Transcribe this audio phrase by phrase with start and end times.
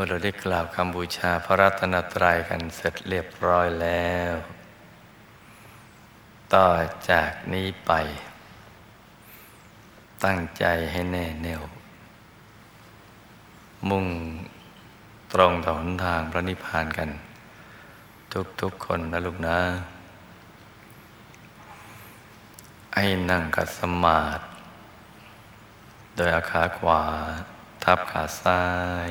[0.00, 4.34] มื่อเราได้กล่าวคำบูชาพระรัตนตรัยกันเสร็จเรียบร้อยแล้ว
[6.54, 6.68] ต่อ
[7.10, 7.92] จากนี้ไป
[10.24, 11.62] ตั้งใจให้แน่แน่ว
[13.88, 14.06] มุ่ง
[15.32, 17.10] ตรงต่อหนทางพระนิพพานกัน
[18.60, 19.58] ทุกๆคนนะลูกนะ
[22.94, 24.42] ให้นั่งกัดสมาธิ
[26.16, 27.02] โดยอาขาขวา
[27.84, 28.62] ทับขาซ้า
[29.08, 29.10] ย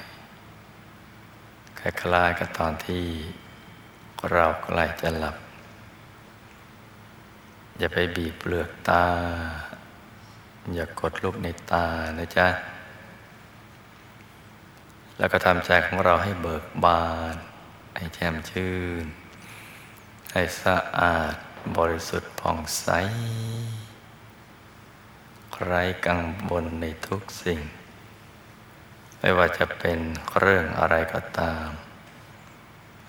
[1.81, 3.05] คล้ายๆกับตอนที่
[4.31, 5.35] เราใกล้จะหลับ
[7.77, 9.05] อย่าไปบีบเปลือกตา
[10.73, 11.85] อย่ากดลูกในตา
[12.17, 12.47] นะจ๊ะ
[15.17, 17.35] แล้วก็ทำใจของเราให้เบิกบาน
[17.95, 19.05] ให้แจ่มชื่น
[20.31, 21.35] ให้สะอาด
[21.77, 22.87] บริสุทธิ์ผ่องใส
[25.65, 27.59] ไร้กังวลในทุกสิ่ง
[29.23, 29.99] ไม่ว่าจะเป็น
[30.39, 31.67] เรื่องอะไรก็ตาม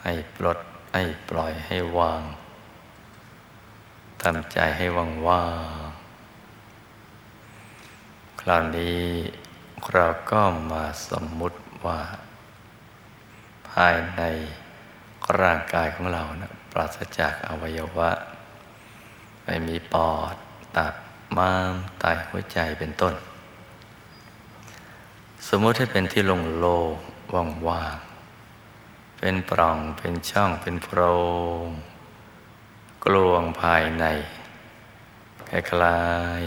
[0.02, 0.58] ให้ปลด
[0.94, 2.22] ให้ปล่อยให้วาง
[4.22, 5.44] ทำใจให้ว่างว่า
[8.40, 9.00] คราวนี้
[9.92, 10.40] เราก็
[10.72, 12.00] มาสมมุติว่า
[13.70, 14.22] ภายใน
[15.40, 18.10] ร่างกายของเรานะปราศจากอวัยวะ
[19.44, 20.34] ไม่มีปอด
[20.76, 20.94] ตับ
[21.36, 23.14] ม้ามไตหัวใจเป็นต้น
[25.48, 26.66] สมมติให้เป็นที่ลงโล
[27.68, 31.00] ว่างๆเป็นปล่องเป็นช่องเป็นโพร
[31.64, 31.66] ง
[33.04, 34.04] กลวงภายใน
[35.48, 36.02] คล้า
[36.40, 36.42] ย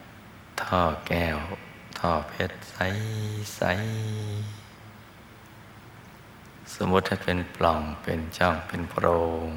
[0.00, 1.36] ๆท่อแก้ว
[1.98, 2.76] ท่อเพชรใส
[3.56, 3.62] ใส
[6.74, 9.06] สมมติให้เป็นปล่องเป็นช่องเป็นโพร
[9.46, 9.48] ง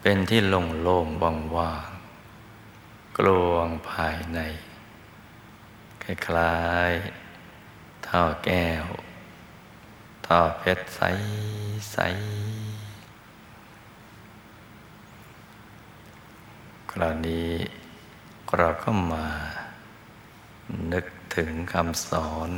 [0.00, 1.22] เป็นที่โล่งๆ
[1.56, 4.38] ว่างๆกลวงภายใน
[6.02, 6.04] ค
[6.36, 6.56] ล้า
[6.90, 7.23] ยๆ
[8.18, 8.84] ท่อแก้ว
[10.26, 11.00] ท่อเพชรใส
[11.92, 11.98] ใส
[16.90, 17.50] คราวนี้
[18.58, 19.26] เราก็มา
[20.92, 21.04] นึก
[21.36, 22.50] ถึงคำสอน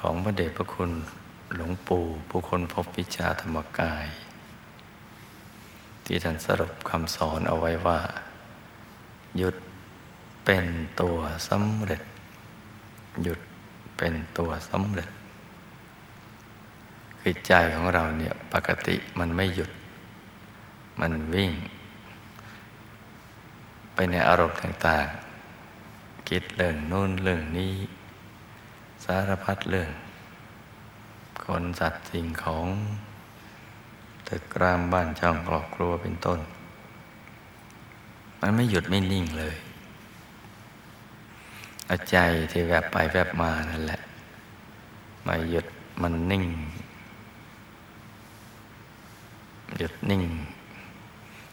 [0.00, 0.90] ของพระเดชพระคุณ
[1.54, 4.06] หลวงปู่ผู้คนพบวิชาธรรมกาย
[6.04, 8.00] ที่ท่านสรุปคำสอนเอาไว้ว่า
[9.36, 9.56] หยุด
[10.44, 10.66] เป็น
[11.00, 11.16] ตัว
[11.48, 12.02] สำเร็จ
[13.24, 13.40] หยุด
[13.96, 15.10] เป็นตัวสำเร็จ
[17.20, 19.70] คือใจของเราเนี่ยปกติมันไม่หยุด
[21.00, 21.52] มันวิ่ง
[23.94, 27.74] ไปในอารมณ์ต่างๆ คิดเรื่องนู่นเรื่องนี้
[29.04, 29.90] สารพัดเรื่อง
[31.44, 32.66] คนสัตว์สิ่งของ
[34.28, 36.40] ตึกรามบ้านช่องครอบครัวเป็นต้น
[38.40, 39.56] มันไม่หยุดไม่นิ่งเลย
[41.90, 42.16] อาใจ
[42.52, 44.00] ที่แวบไปแวบมานั่นแหละ
[45.26, 45.66] ม่หยุด
[46.02, 46.44] มันนิ่ง
[49.78, 50.24] หยุดนิ่ง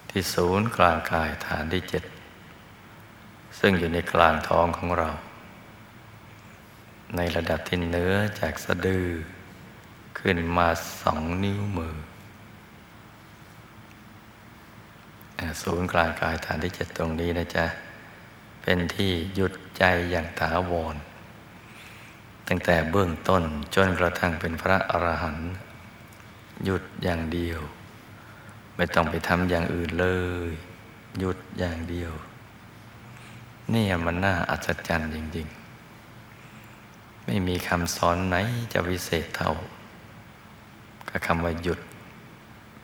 [0.09, 2.03] ที่ศูนย์กลางกายฐานที่เจ็ด
[3.59, 5.09] ซึ่งอยู่ในกลางท้องของเรา
[7.15, 9.05] ในระดับที่เนื้อจากสะดือ
[10.19, 10.67] ขึ้นมา
[11.01, 11.95] สองนิ้วมือ
[15.63, 17.65] ศูนย์กลางกายฐานที่เจ็ดตรงนี้นะจ๊ะ
[18.61, 20.95] เป็นที่หยุดใจอย่างถาวร
[22.47, 23.43] ตั้งแต่เบื้องต้น
[23.75, 25.51] จนกระทั่งเป็นพระอรหันต์
[26.63, 27.59] หยุดอย่างเดียว
[28.75, 30.07] ไม่ต้องไปทำอย่างอื่นเล
[30.49, 30.51] ย
[31.19, 32.11] หยุดอย่างเดียว
[33.73, 35.47] นี่มันน่าอัศจรรย์จริง
[36.35, 38.35] ๆ ไม่มีคำสอนไหน
[38.73, 39.53] จะวิเศษเท่า
[41.09, 41.79] กับคำว่าหยุด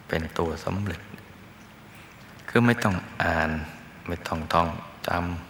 [0.08, 1.02] เป็นตัวสำเร็จ
[2.48, 3.50] คือไม่ต้องอ่าน
[4.08, 4.68] ไม่ต้องท่อง
[5.08, 5.47] จำ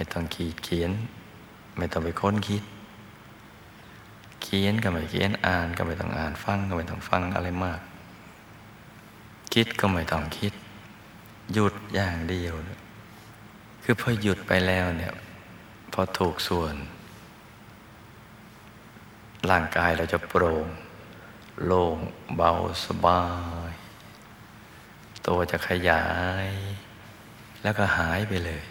[0.00, 0.92] ไม่ต้องขีดเขียน
[1.76, 2.62] ไม่ต้องไปค้นคิด
[4.42, 7.80] เขียนก็ไม่เขียนอ่านก็ไม่ต้องอ่านฟังก็ไม่ต้องฟังอะไรมาก
[9.54, 10.52] คิดก็ไม่ต้องคิด
[11.52, 12.54] หยุดอย่างเดียว
[13.82, 15.12] คือพอหยุดไปแล้วเนี่ย
[15.92, 16.74] พอถูกส่วน
[19.50, 20.66] ร่างกายเราจะโปร่ง
[21.64, 21.96] โล่ง
[22.36, 22.52] เบา
[22.84, 23.22] สบา
[23.70, 23.72] ย
[25.26, 26.04] ตัวจะขยา
[26.48, 26.50] ย
[27.62, 28.64] แล้วก็หายไปเลย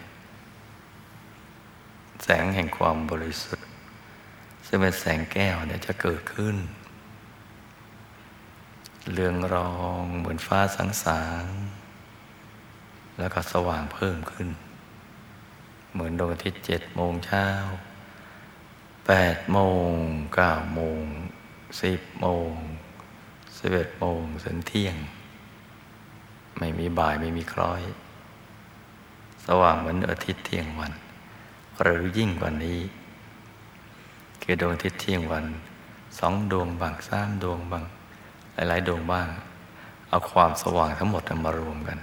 [2.41, 3.67] งแห่งความบริสุทธิ์
[4.65, 6.55] ซึ่งเป็นแสงแก้วเนี่ยจะเกิดขึ้น
[9.11, 11.45] เรืองรองเหมือนฟ้าสังสาง
[13.19, 14.49] แล้วก็สว่างเพิ่มขึ้น
[15.91, 17.47] เหมือนดวงอาทิตย์เจ็ดโมงเช้า
[19.07, 19.59] แปดโม
[19.89, 19.91] ง
[20.35, 21.03] เก้าโมง
[21.81, 22.51] สิบโมง
[23.57, 24.95] สิบเอ็ดโมงถึงเที่ยง
[26.57, 27.81] ไม่มีบ่ายไม่มีคล้อย
[29.45, 30.93] สว่างเหมือนอาทิตย์เที่ยงวัน
[31.81, 32.79] หรือยิ่งกว่านี้
[34.41, 35.45] คือดวงอาทิตย์เที่ยงวัน
[36.19, 37.83] สองดวงบางสามดวงบาง
[38.53, 39.27] หลายๆ ดวงบ้าง
[40.09, 41.99] เอาความสว่างทั้งหมดมารวมกัน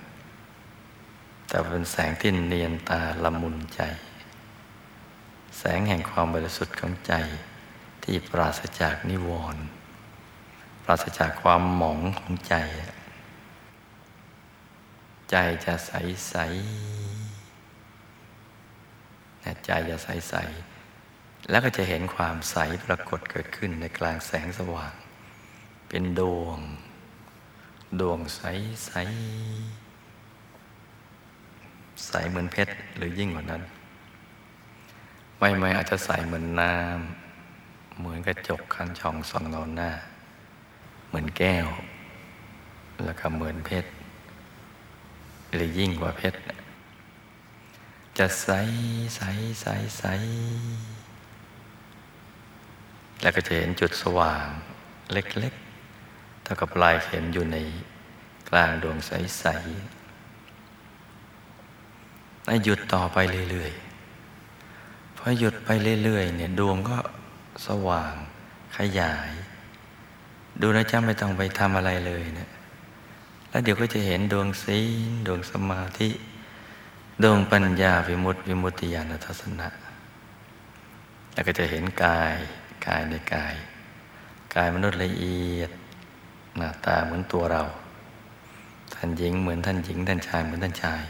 [1.49, 3.81] แต่เป็นแสงที่เนียนตาละมุนใจ
[5.59, 7.13] แสงแห่งความบริสุทธิ์ของใจ
[8.03, 9.65] ที่ปราศจากนิวรณ์
[10.85, 12.55] ปราศจากความหมองของใจ
[15.31, 15.93] ใจจะใส
[16.29, 16.35] ใส
[19.67, 20.35] ใจจะใสใส
[21.51, 22.57] แล้วก็จะเห็นความใส
[22.87, 24.93] ปรากฏเกิดขึ้นในกลางแสงสว่าง
[25.89, 26.59] เป็นดวง
[28.01, 28.41] ดวงใส
[28.87, 28.91] ใส
[32.07, 33.63] ใสเหมือนเพชรหรือยิ่งกว่านั้น
[35.39, 39.91] ไม่ไม่อาจจะใสเหมือนน้ำเหมือนกระจกคันช่องส่องเงาหน้า
[41.07, 41.67] เหมือนแก้ว
[43.05, 43.91] แล้วก็เหมือนเพชร
[45.55, 46.39] หรือยิ่งกว่าเพชร
[48.19, 48.49] จะใส
[49.17, 49.21] ใส
[49.61, 49.67] ใส
[49.99, 50.05] ใส
[53.23, 54.47] แล้วก็จะเห็นจุดสว่าง
[55.13, 57.57] เล็กๆเท่ากับลายเข็มอยู่ใน
[58.51, 63.19] กลางดวงใสๆให้หยุดต่อไป
[63.51, 65.69] เรื่อยๆพอหยุดไป
[66.05, 66.99] เรื่อยๆเนี่ยดวงก็
[67.67, 68.15] สว่าง
[68.77, 69.31] ขยาย
[70.61, 72.51] ดูนะจ๊ะไม่ต้องไปทำอะไรเลยเนะี่ย
[73.51, 74.79] แล้วเดี๋ยวก็จะเห็นดวงศี
[75.27, 76.09] ดวงสมาธิ
[77.23, 79.69] ดวงปัญญาวิมุตติวิมุตติญาณทัศนะ
[81.33, 82.35] แล้วก็จะเห็นกาย
[82.87, 83.55] กายในกาย
[84.55, 85.71] กายมนุษย์ละเอียด
[86.57, 87.63] หน้าตาเหมือนตัวเรา
[88.95, 91.03] ท่านหญิงเหมือนท่านหญิง ท่านชายเหมือนท่านชาย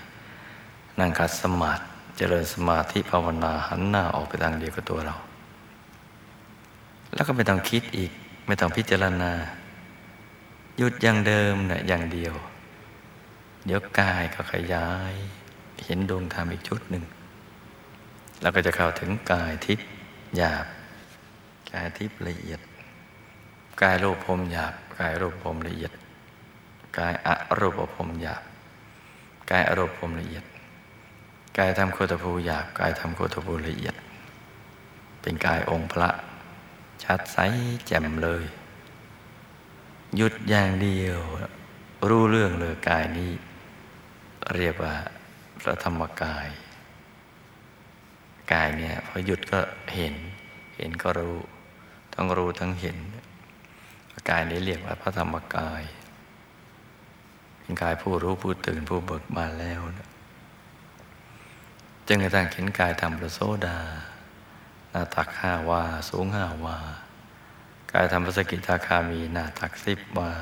[0.98, 1.82] นั่งขัดสมาธิ
[2.16, 5.16] เจริญสมาธิภาวนาหันหน้าออกไปทางเดียวกับตัวเรา
[7.14, 8.10] แล้วก็ไม่ต้องคิดอีก
[8.46, 9.32] ไม่ต้องพิจารณา
[10.76, 12.34] หยุดอย่างเดิมนะอย่างเดียว
[13.66, 15.14] เดี๋ยวกายก็ขยาย
[15.84, 17.04] เห็นดวงธรรมอีกชุดหนึ่ง
[18.42, 19.86] แล้วก็จะเข้าถึงกายทิพย์
[20.36, 20.66] หยาบ
[21.72, 22.60] กายทิพย์ละเอียด
[23.82, 25.92] กายรูปพรมหยาบ กายรูปพรมละเอียด
[26.98, 27.28] กายอ
[27.58, 28.42] รูปพรมหยาบ
[29.50, 30.44] กายอรูปพรมละเอียด
[31.58, 33.94] กายทำโคตภูหยาบ กายทำโคตภูละเอียด
[35.20, 36.08] เป็นกายองค์พระ
[37.02, 37.38] ชัดใส
[37.86, 38.44] แจ่มเลย
[40.16, 41.20] หยุดอย่างเดียว
[42.08, 43.30] รู้เรื่องเลยกายนี้
[44.56, 44.94] เรียกว่า
[45.62, 46.48] พระธรรมกาย
[48.52, 49.60] กายเนี่ยพอหยุดก็
[49.94, 50.14] เห็น
[50.76, 51.36] เห็นก็รู้
[52.14, 52.98] ทั้งรู้ทั้งเห็น
[54.30, 55.82] กายนี้เรียกว่าพระธรรมกาย
[57.58, 60.08] เป็นกายผู้รู้ผู้ตื่นผู้เบิกบานแล้วนะ
[62.06, 63.78] จนกระทั่งเห็นกายธรรมประโซดา
[64.90, 66.78] หน้าตักห้าวา สูงห้าวา
[67.92, 70.32] กายธรรมพระสกิทาคามีหน้าตักสิบวา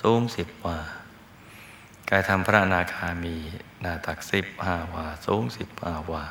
[0.00, 0.78] สูงสิบวา
[2.10, 3.34] กายธรรมพระนาคามี
[3.80, 6.24] หน้าตักสิบห้าวา สูงสิบห้าวา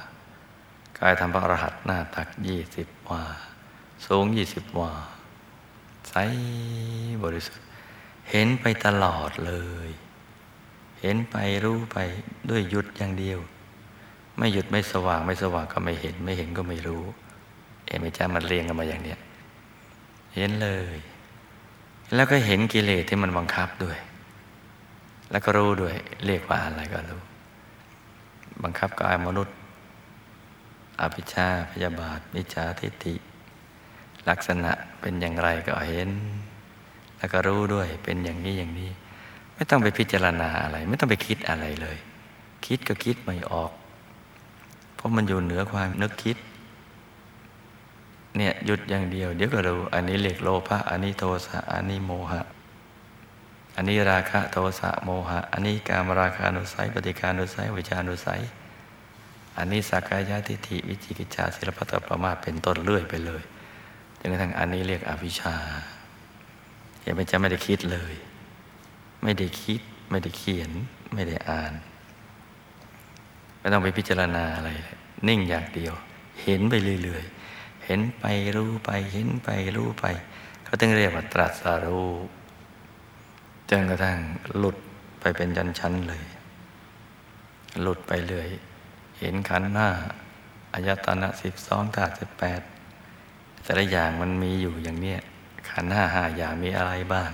[1.00, 3.24] กายธรรมพระอรหัตหน้าตักยี่สิบวา
[4.08, 4.94] สูงยี่สิบวา
[6.10, 6.14] ใส
[7.24, 7.66] บริสุทธิ์
[8.32, 9.54] เห็นไปตลอดเล
[9.88, 9.90] ย
[11.02, 11.98] เห็นไปรู้ไป
[12.50, 13.40] ด้วยหยุดอย่างเดียว
[14.38, 17.04] ไม่หยุดไม่สว่างไม่สว่างก็ไม่เห็น ไม่เห็นก็ไม่รู้
[17.86, 19.20] เอ็มจ้ามันเรียงกันมาอย่างเนี้ย
[20.36, 20.96] เห็นเลย
[22.14, 23.98] แล้วก็เห็นกิเลสที่มันบังคับด้วย
[25.32, 27.22] แล้วก็รู้ด้วย เรียกว่าอะไรก็รู้
[28.64, 29.56] บังคับกายมนุษย์
[31.02, 33.16] อภิชาพยาบาทมิจฉาทิฏฐิ
[34.30, 36.10] ลักษณะเป็นอย่างไรก็เห็น
[37.18, 38.92] แล้วก็รู้ด้วยเป็นอย่างนี้อย่างนี้
[39.56, 41.98] ไม่ต้องไปพิจารณาอะไร ไม่ต้องไปคิดอะไรเลย
[42.66, 43.72] คิดก็คิดไม่ออก
[44.96, 46.38] เพราะมันอยู่เหนือความนึกคิด
[48.38, 52.42] เนี่ยหยุดอย่างเดียว เดี๋ยวก็รู้ อันนี้เหล็กโลภะอันนี้โทสะอันนี้โมหะ
[53.76, 58.42] อันนี้ราคะโทสะโมหะ อันนี้การมราคานุสัยปฏิการนุสัยวิชานุสัย
[59.58, 63.44] อันนี้สักกายทิฏฐิวิจิกิจชาศิลปตประมาทเป็นต้นเลื่อยไปเลย
[64.20, 65.56] จนกระทั่งอันนี้เรียกอวิชชา
[67.02, 68.14] เห็นไหมจะไม่ได้คิดเลย
[69.24, 70.72] ไม่ได้คิด ไม่ได้เขียน
[71.14, 71.74] ไม่ได้อ่าน
[73.60, 74.70] ไม่ต้องไปพิจารณาอะไร
[75.28, 75.94] นิ่งอย่างเดียว
[76.44, 80.06] เห็นไปเรื่อยๆเห็นไปรู้ไป เห็นไปรู้ไป
[80.64, 82.10] เขาต้องเรียกว่าตรัสรู้
[83.70, 84.18] จนกระทั่ง
[84.58, 84.78] หลุด
[85.20, 86.24] ไปเป็นชั้นๆเลย
[87.82, 88.48] หลุดไปเลย
[89.20, 89.90] เห็นขันหน้า
[90.74, 92.62] อายตนะสิบสองธาตุสิบแปด
[93.64, 95.20] แต่ละอย่างมันมีอยู่อย่างเนี้ย
[95.70, 97.30] ขันห้าห้าอย่างมีอะไรบ้าง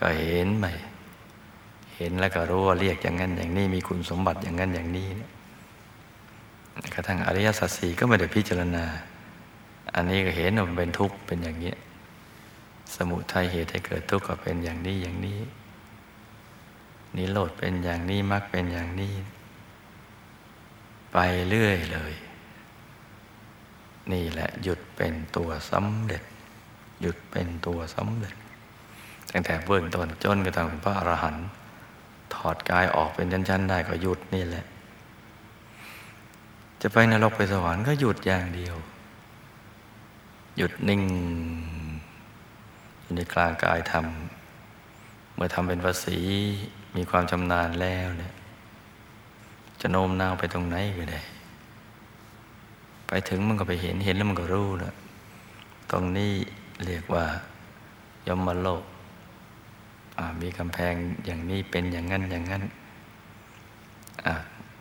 [0.00, 0.66] ก็เห็นไหม
[1.96, 5.30] เห็นแล้วก็รู้ว่าเรียกอย่างนั้นอย่างนี้มีคุณสมบัติอย่างนั้นอย่างนี้เนี่ย
[6.94, 8.84] กระทั่งอริยสัจสี่ก็ไม่ได้พิจารณา
[9.94, 11.76] อันนี้ก็เห็นว่ามันเป็นทุกข์เป็นอย่างเนี้ย
[12.94, 15.40] สมุทัยเหตุให้เกิดทุกข์ก็เป็นอย่างนี้อย่างนี้
[17.16, 19.14] นิโรธเป็นอย่างนี้มรรคเป็นอย่างนี้
[21.12, 21.18] ไป
[21.48, 22.12] เรื่อยเลย
[24.12, 26.22] นี่แหละหยุดเป็นตัวสำเร็จ
[27.00, 28.34] หยุดเป็นตัวสำเร็จ
[29.30, 31.46] ตั้งแต่เบื้องต้นจนกระทั่งเป็นพระอรหันต์
[32.34, 34.64] ถอดกายออกเป็นชั้นๆได้ก็หยุดนี่แหละ
[36.80, 38.76] จะไปนรกไปสวรรค์ก็หยุดอย่างเดียว
[40.56, 41.02] หยุดนิ่ง
[43.08, 44.06] อยู่ในกลางกายธรรม
[45.34, 46.18] เมื่อทำเป็นภาษี
[46.96, 48.34] มีความชำนาญแล้วเนี่ย
[49.80, 51.20] จะโน้มน้าวไปตรงไหนก็ได้
[53.08, 54.94] ไปถึงมันก็ไปเห็นเห็นแล้วมันก็รู้นะ
[55.90, 56.32] ตรงนี้
[56.84, 57.24] เรียกว่า
[58.26, 58.84] ยมโลก
[60.40, 60.94] มีกำแพง
[61.26, 62.62] อย่างนี้เป็นอย่างนั้นอย่างนั้น
[64.26, 64.28] อ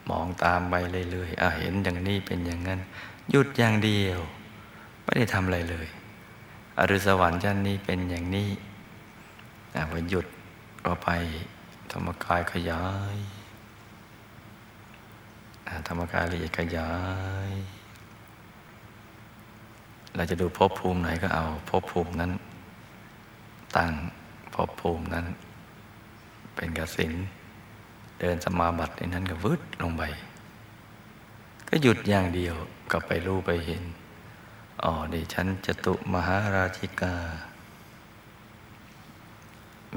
[0.10, 0.74] มองตามไป
[1.12, 2.80] เรื่อยๆเห็นอย่างนี้เป็นอย่างนั้น
[3.32, 4.20] หยุดอย่างเดียว
[5.04, 5.88] ไม่ได้ทำอะไรเลย
[6.80, 8.50] อรุสวรรค์ชั้นนี้เป็นอย่างนี้
[9.92, 10.26] พอหยุด
[10.86, 11.10] ก็ไป
[11.92, 13.16] ธรรมกายขยาย
[15.88, 16.92] ธรรมกายละเอียดขยา
[17.50, 17.52] ย
[20.16, 22.32] เราจะดูภพภูมิไหนก็เอาภพภูมินั้น
[23.76, 23.92] ตั้ง
[24.54, 25.26] ภพภูมินั้น
[26.56, 27.14] เป็นกสิน
[28.20, 30.04] เดินสมาบัติในนั้นก็วืดลงไป
[31.70, 32.56] ก็หยุดอย่างเดียว
[32.92, 33.84] ก็ไปรู้ไปเห็น
[34.84, 37.16] อ๋อดิฉันจตุมหาราชิกา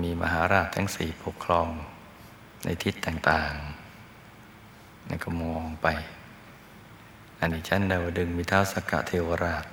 [0.03, 1.69] มีมหาราชทั้งสี่ปกครอง
[2.65, 5.87] ในทิศต่างๆนั่นก็มองไป
[7.39, 9.65] อันนี้ฉันดาวดึงมีเท้าสกกะเทวราช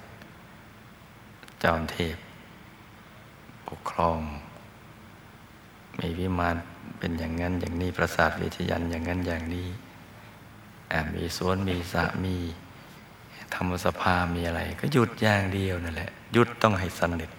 [1.64, 2.18] จอมเทพ
[3.68, 4.20] ปกครอง
[6.00, 6.56] มีวิมาน
[7.00, 9.68] เป็นอย่างนั้นอย่างนี้ ประสาทเวชยันอย่างนั้นอย่างนี้
[11.16, 12.38] มีสวนมีสระมี
[13.54, 17.32] ธรรมสภามีอะไร ก็หยุดอย่างเดียวนั่นแหละหยุดต้องให้สนิท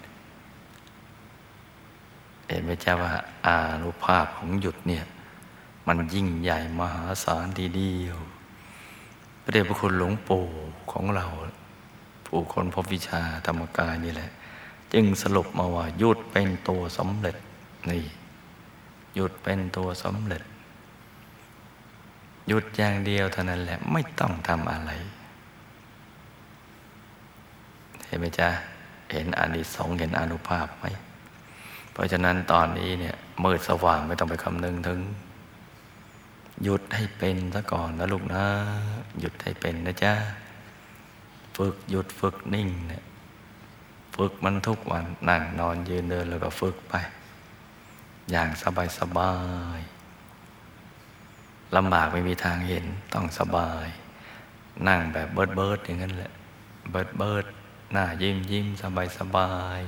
[2.46, 3.12] เห็นไหมจ้าว่า
[3.46, 5.04] อานุภาพของหยุดเนี่ย
[5.86, 8.16] มันยิ่งใหญ่มหาศาลทีเดียว
[9.42, 10.44] พระเดชพระคุณหลวงปู่
[10.92, 11.26] ของเรา
[12.26, 14.30] ผู้คนพบวิชาธรรมกายนี่แหละ
[14.92, 17.36] จึงสรุปมาว่าหยุดเป็นตัวสำเร็จ
[17.90, 18.04] นี่
[19.14, 20.42] หยุดเป็นตัวสำเร็จ
[22.48, 24.90] หยุดอย่างเดียวเท่านั้นแหละไม่ต้องทำอะไร
[28.08, 28.48] เห็นไหมจ๊ะ
[29.12, 30.86] เห็นอานิสงส์เห็นอนุภาพไหม
[31.92, 35.00] เพราะฉะนั้นตอนนี้เนี่ยมืดสว่างไม่ต้องไปคำนึงถึง
[36.62, 38.44] หยุดให้เป็นซะก่อนนะลูกนะ
[39.20, 40.14] หยุดให้เป็นนะจ๊ะ
[41.56, 43.04] ฝึกหยุดฝึกนิ่งเนี่ย
[44.16, 46.94] ฝึกมันทุกวันนั่งนอนยืนเดินแล้วก็ฝึกไป
[48.30, 49.34] อย่างสบายสบา
[49.78, 49.80] ย
[51.76, 53.86] ลำบากไม่มีทางเห็นต้องสบาย
[54.88, 56.32] นั่งแบบเบิดเบิดอย่างนั้นแหละ
[56.90, 57.44] เบิดเบิด
[57.92, 59.80] หน้ายิ้มยิ้มสบายสบาย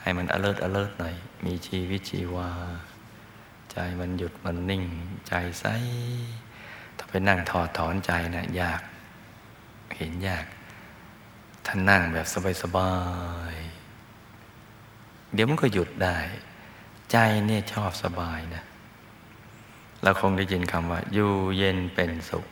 [0.00, 2.50] ให้มันอเลิศอเลิศหน่อย มีชีวิตชีวา
[3.70, 4.84] ใจมันหยุดมันนิ่ง
[5.28, 5.64] ใจใส
[6.96, 8.82] ถ้าไปนั่งถอดถอนใจนะยาก
[9.96, 10.46] เห็นยาก
[11.66, 12.92] ท่านนั่งแบบสบายสบา
[13.52, 13.54] ย
[15.34, 16.16] เดี๋ยวมันก็หยุดได้
[17.10, 17.16] ใจ
[17.46, 18.64] เนี่ยชอบสบายนะ
[20.02, 22.46] เราคงได้ยินคำว่า อยู่เย็นเป็นสุข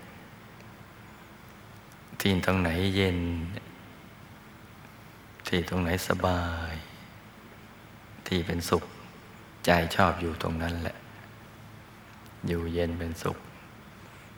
[2.18, 3.18] ที่ตรงไหนเย็น
[5.48, 6.72] ที่ตรงไหนสบาย
[8.26, 8.84] ที่เป็นสุข
[9.64, 10.96] ใจชอบอยู่ตรงนั้นแหละ
[12.46, 13.38] อยู่เย็นเป็นสุข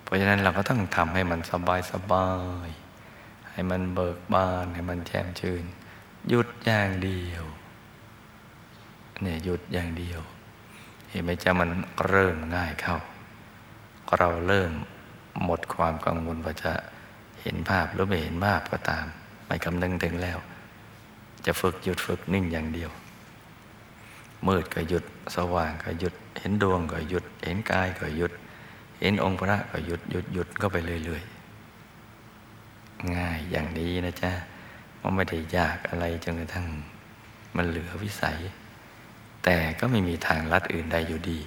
[0.03, 2.29] เพราะฉะนั้นเราก็ต้องทำให้มันสบายสบา
[2.67, 2.69] ย
[3.51, 5.65] ให้มันเบิกบาน ให้มันแช่มชื่น
[6.29, 7.45] หยุดอย่างเดียว
[9.23, 10.21] เนี่ยหยุดอย่างเดียว
[11.11, 11.71] เห็นไหมจะมัน
[12.07, 12.99] เริ่มง่ายเข้า
[14.19, 14.73] เราเริ่ม
[15.45, 16.73] หมดความกังวลว่าจะ
[17.43, 19.07] เห็นภาพหรือไม่เห็นภาพก็ตาม
[19.47, 20.39] ไม่คำนึงถึงแล้ว
[21.51, 22.91] จะฝึกหยุดฝึกนิ่งอย่างเดียว
[24.47, 25.05] มืดก็หยุด
[25.37, 28.33] สว่างก็หยุด เห็นดวงก็หยุด เห็นกายก็หยุด
[29.01, 34.33] เห็นองค์พระก็หยุดหยุดหยุดก็ไปเรื่อยๆ ง่ายอย่างนี้นะจ๊ะ
[35.01, 36.67] มันไม่ได้ยากอะไรจนกระทั่ง
[37.57, 38.39] มันเหลือวิสัย
[39.45, 41.39] แต่ก็ไม่มีทางลัดอื่นใดอยู่ดี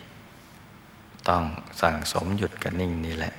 [1.27, 1.43] ต้อง
[1.81, 3.33] สั่งสมหยุดกับนิ่งนี่แหละ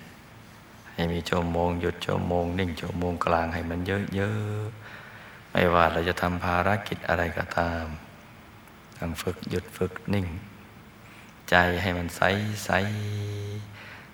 [0.94, 5.01] ให้มีชั่วโมงหยุดชั่วโมง นิ่งชั่วโมงกลางให้มันเยอะๆ
[5.52, 7.84] ไม่ว่าเราจะทำภารกิจอะไรก็ตาม
[8.98, 10.26] ต้องฝึกหยุดฝึกนิ่ง
[11.50, 12.22] ใจให้มันใส
[12.64, 12.70] ใส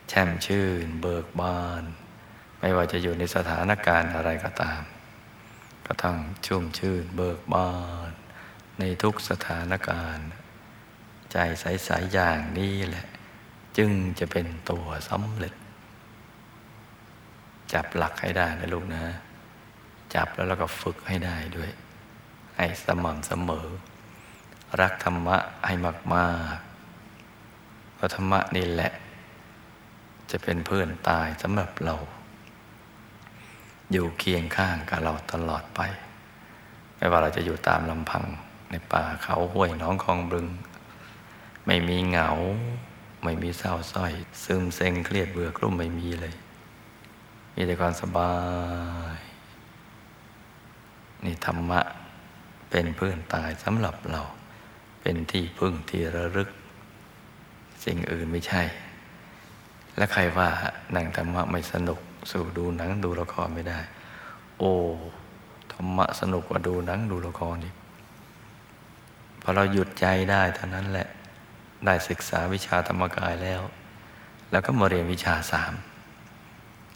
[0.09, 1.83] แช่มชื่น เบิกบาน
[2.61, 4.83] ไม่ว่าจะอยู่ในสถานการณ์อะไรก็ตาม
[5.87, 6.17] ก็ต้อง
[6.47, 7.71] ชุ่มชื่น เบิกบา
[8.09, 8.11] น
[8.79, 10.29] ในทุกสถานการณ์
[11.33, 13.07] ใจใสๆอย่างนี้แหละ
[13.77, 15.55] จึงจะเป็นตัวสำเร็จ
[17.73, 19.03] จับหลักให้ได้นะลูกนะ
[20.15, 21.71] จับแล้วเราก็ฝึกให้ได้ด้วย
[22.57, 23.67] ให้สม่ำเสมอ
[24.81, 25.37] รักธรรมะ
[25.67, 25.75] ให้
[26.15, 28.93] มากๆเพราะธรรมะนี่แหละ
[30.31, 31.97] จะเป็นเพื่อนตายสำหรับเรา
[33.93, 35.81] อยู่เคียงข้างกับเราตลอดไป
[36.97, 38.25] ไม่ว่าเราจะอยู่ตามลำพัง
[38.71, 40.47] ในป่าเขาห้วยน้องคลองบึง
[41.67, 42.31] ไม่มีเหงา
[43.25, 44.13] ไม่มีเศร้าส้อย
[44.45, 46.35] ซึมเซ็งเครียดเบื่อกลุ่มไม่มีเลย
[47.55, 48.35] มีแต่ความสบา
[49.17, 49.21] ย
[51.25, 51.81] นี่ธรรมะ
[52.71, 54.23] เป็นเพื่อนตายสำหรับเรา
[55.01, 56.49] เป็นที่พึ่งที่ระลึก
[57.85, 58.63] สิ่งอื่นไม่ใช่
[59.97, 60.49] และใครว่า
[60.95, 63.79] นั่งธรรมะไม่สนุก สู่ดูหนังดูละครไม่ได้
[64.59, 64.75] โอ้
[65.73, 67.75] ธรรมะสนุกกว่าดูหนังดูละครอีก
[69.41, 71.09] พอเราหยุดใจได้เท่านั้นแหละ
[71.85, 73.63] ได้ศึกษาวิชาธรรมกายแล้ว
[74.51, 75.73] แล้วก็มาเรียนวิชาสาม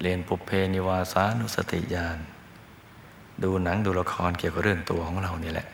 [0.03, 2.19] เรียนปุเพนิวาสานุสติญาณ
[3.43, 5.69] ดูหนังดูละครเกี่ยวกับเรื่องตัวของเราเนี่แหละ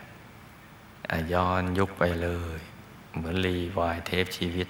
[1.32, 2.60] ย้อนยุคไปเลย
[3.14, 4.68] เหมือนรีวายเทปชีวิต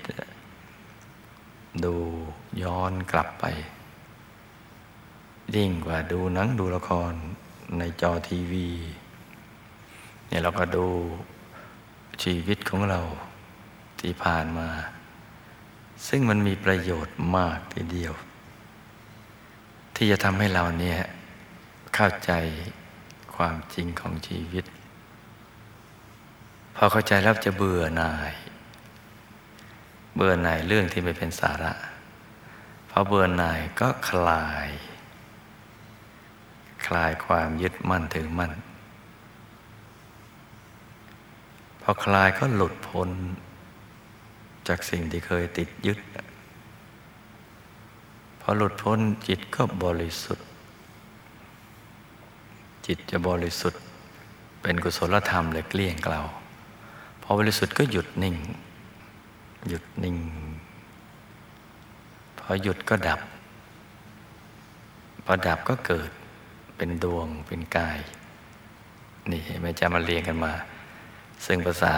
[1.85, 1.95] ดู
[2.63, 3.45] ย้อนกลับไป
[5.55, 7.13] ยิ่งกว่าดูหนังดูละคร
[7.79, 8.69] ในจอทีวี
[10.29, 10.87] เนี่ยเราก็ดู
[12.23, 13.01] ชีวิตของเรา
[14.01, 14.69] ที่ผ่านมา
[16.09, 18.13] ซึ่งมันมีประโยชน์มากทีเดียว
[19.97, 20.99] ที่จะทำให้เราเนี่ย
[21.95, 22.33] เข้าใจ
[23.37, 24.65] ความจริงของชีวิต
[26.77, 28.33] พอเข้าใจแล้วจะเบื่อหน่าย
[30.15, 31.73] เบื่อหน่ายเรื่องที่ไม่เป็นสาระ
[32.91, 34.69] พอเบื่อหน่ายก็คลาย
[36.87, 38.53] คลายความยึดมั่นถือมั่น
[41.83, 43.11] พอคลายก็หลุดพ้น
[44.69, 45.99] จากสิ่งที่เคยติดยึด
[48.41, 50.48] พอหลุดพ้นจิตก็บริสุทธิ์
[52.89, 53.83] จิตจะบริสุทธิ์
[54.63, 56.21] เป็นกุศลธรรมเลยเกลี้ยงเกลา
[57.23, 58.37] พอบริสุทธิ์ก็หยุดนิ่ง
[59.69, 60.17] หยุดนิ่ง
[62.39, 63.21] พอหยุดก็ดับ
[65.25, 66.11] พอดับก็เกิด
[66.77, 67.99] เป็นดวงเป็นกาย
[69.31, 70.55] นี่ไม่จะมาเรียงกันมา
[71.47, 71.95] ซึ่งภาษา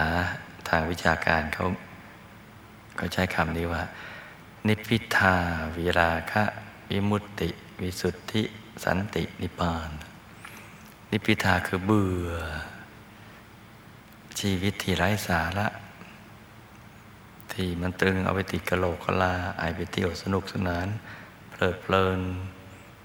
[0.68, 1.66] ทางวิชาการเขา
[2.96, 3.82] เขาใช้คำนี้ว่า
[4.66, 5.34] นิพิทา
[5.76, 6.44] วิราคะ
[6.90, 7.50] วิมุตติ
[7.80, 8.42] วิสุทธิ
[8.84, 9.90] สันตินิพพาน
[11.10, 12.30] นิพิทาคือเบื่อ
[14.40, 15.66] ชีวิตที่ไร้สาระ
[17.52, 20.86] ที่มันตึงเอาไปติดกระโหลกกะลาไอไปเที่ยวสนุกสนาน
[21.50, 22.20] เพลิดเพลิน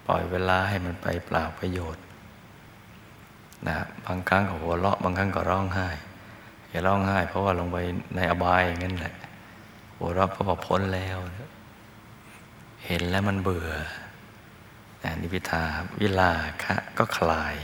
[0.05, 2.03] ปล่อยเวลาให้มันไปเปล่าประโยชน์
[3.67, 5.87] นะบางครั้งก็หัวเราะบางครั้งก็ร้องไห้
[6.69, 7.77] อย่าร้องไห้ เพราะว่าลงไป
[8.15, 9.15] ในอบายอย่างนั้นแหละ
[9.97, 11.17] หัวเราะเพราะว่าพ้นแล้ว
[12.85, 13.69] เห็นแล้วมันเบื่อ
[15.21, 15.63] นิพิทา
[15.99, 16.31] วิลา
[16.63, 17.55] คะก็คลาย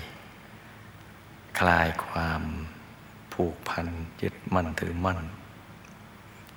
[1.60, 2.42] คลายความ
[3.34, 3.88] ผูกพัน
[4.22, 5.20] ยึดมั่นถือมั่น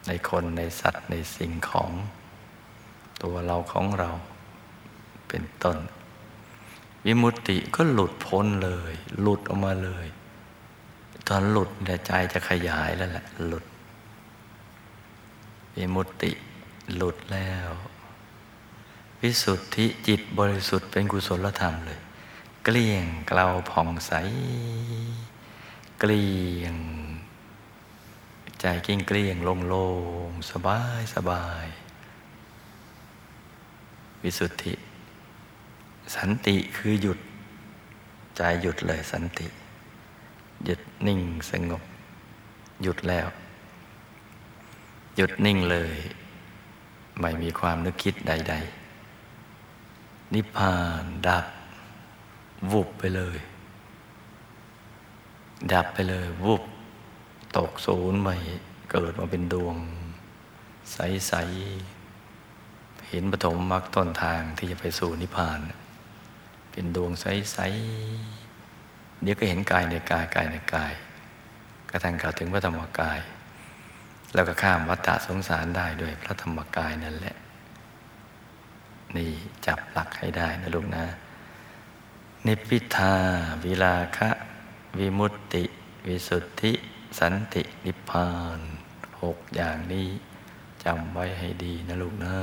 [0.06, 1.90] ในคนในสัตว์ในสิ่งของ
[3.22, 4.10] ตัวเราของเรา
[5.28, 5.78] เป็นต้น
[7.04, 10.06] วิมุตติก็หลุดพ้นเลย หลุดออกมาเลย
[11.28, 13.64] ตอนหลุดแต่ใจจะขยายแล้วแหละหลุด
[15.76, 16.32] วิมุตติ
[16.94, 17.70] หลุดแล้ว
[19.20, 22.00] วิสุทธิจิตบริสุทธิ์เป็นกุศลธรรมเลย
[22.64, 24.12] เกลี้ยงเกลาผ่องใส
[26.00, 26.76] เกลี้ยง
[28.60, 29.36] ใจเกลี้ยงเกลี้ยง
[29.68, 29.86] โล่
[30.28, 31.66] งๆสบายสบาย
[34.22, 34.74] วิสุทธิ
[36.14, 37.18] สันติคือหยุด
[38.36, 39.46] ใจหยุดเลยสันติ
[40.64, 41.82] หยุดนิ่งสงบ
[42.82, 43.28] หยุดแล้ว
[45.16, 45.96] หยุดนิ่งเลย
[47.20, 48.54] ไม่มีความนึกคิดใด
[49.38, 51.46] ๆ นิพพานดับ
[52.72, 53.36] วุบไปเลย
[55.72, 56.62] ดับไปเลย วุบ
[57.56, 58.36] ตกศูนย์ใหม่
[58.90, 59.76] เกิดมาเป็นดวง
[60.92, 61.32] ใส
[62.20, 65.60] ๆ เห็นปฐมมรรคต้นทางที่จะไปสู่นิพพาน
[66.72, 67.58] เป็นดวงใส
[68.40, 70.92] ๆ เดี๋ยวก็เห็นกายในกายกายในกาย
[71.90, 73.18] กระทั่งกล่าวถึงพระธรรมกาย
[74.34, 77.36] แล้วก็ข้ามวัฏฏะสงสารได้ด้วยพระธรรมกายนั่นแหละ
[79.16, 79.30] นี่
[79.66, 81.04] จับหลักให้ได้นะลูกนะ
[82.48, 83.14] นิพพิทา
[83.64, 84.30] วิลาคะ
[84.98, 85.64] วิมุตติ
[86.06, 86.72] วิสุทธิ
[87.18, 88.58] สันติ นิพพาน
[89.22, 90.08] หกอย่างนี้
[90.84, 92.36] จำไว้ให้ดีนะลูกนะ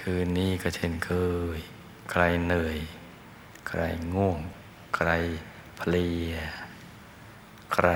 [0.00, 1.10] คืนนี้ก็เช่นเค
[1.56, 1.58] ย
[2.10, 2.78] ใครเหนื่อย
[3.68, 3.80] ใคร
[4.14, 4.38] ง่วง
[4.96, 5.10] ใคร
[5.78, 6.32] เพลีย
[7.74, 7.88] ใคร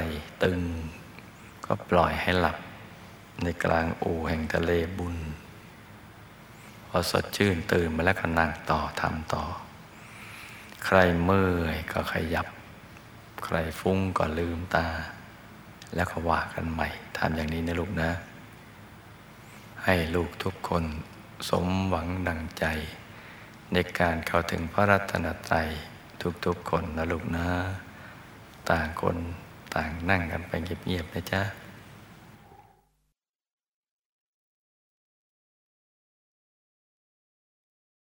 [0.43, 0.61] ตึง
[1.65, 2.59] ก็ปล่อยให้หลับ
[3.43, 5.17] ในกลางอู่แห่งทะเลบุญ
[6.89, 9.45] พอสดชื่นตื่นมาแล้วก็นั่งต่อทำต่อ
[10.85, 12.47] ใครเมื่อยก็ขยับ
[13.45, 14.87] ใครฟุ้งก็ลืมตา
[15.95, 18.11] แล้วก็ว่ากันใหม่ทำอย่างนี้นะลูกนะ
[19.85, 20.85] ให้ลูกทุกคน
[21.49, 22.65] สมหวังดังใจ
[23.73, 25.69] ในการเข้าถึงพระรัตนตรัย
[26.45, 27.47] ทุกๆคนนะลูกนะ
[28.71, 29.17] ต่างคน
[29.75, 31.43] ต่างนั่งกันไปเงียบๆนะจ๊ะ